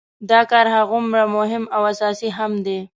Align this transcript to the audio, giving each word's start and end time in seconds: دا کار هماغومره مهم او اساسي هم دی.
دا 0.29 0.39
کار 0.51 0.65
هماغومره 0.73 1.23
مهم 1.37 1.63
او 1.75 1.81
اساسي 1.91 2.29
هم 2.37 2.51
دی. 2.65 2.79